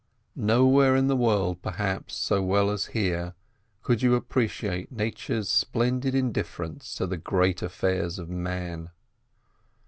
[0.35, 3.35] Nowhere in the world, perhaps, so well as here,
[3.83, 8.89] could you appreciate Nature's splendid indifference to the great affairs of Man.